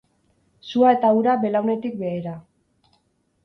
Sua 0.69 0.93
eta 0.95 1.11
ura 1.19 1.37
belaunetik 1.45 2.03
behera. 2.03 2.35